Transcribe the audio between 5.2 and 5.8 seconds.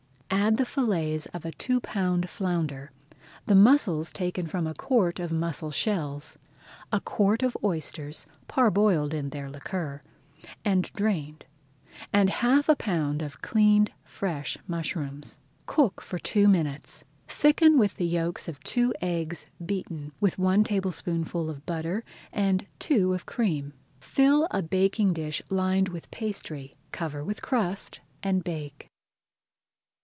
mussel